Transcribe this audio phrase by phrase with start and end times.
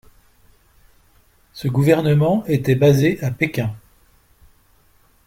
[1.53, 3.75] Ce gouvernement était basé à Pékin.